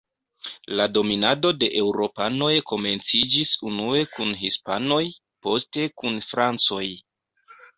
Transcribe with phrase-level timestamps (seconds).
[0.77, 5.01] La dominado de eŭropanoj komenciĝis unue kun hispanoj,
[5.49, 6.85] poste kun francoj.